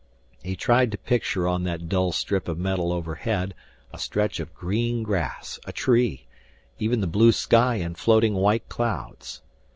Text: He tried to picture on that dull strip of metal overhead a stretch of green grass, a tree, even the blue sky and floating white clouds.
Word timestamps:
He 0.41 0.55
tried 0.55 0.91
to 0.93 0.97
picture 0.97 1.47
on 1.47 1.63
that 1.65 1.87
dull 1.87 2.11
strip 2.11 2.47
of 2.47 2.57
metal 2.57 2.91
overhead 2.91 3.53
a 3.93 3.99
stretch 3.99 4.39
of 4.39 4.51
green 4.51 5.03
grass, 5.03 5.59
a 5.67 5.71
tree, 5.71 6.25
even 6.79 7.01
the 7.01 7.05
blue 7.05 7.31
sky 7.31 7.75
and 7.75 7.95
floating 7.95 8.33
white 8.33 8.67
clouds. 8.67 9.43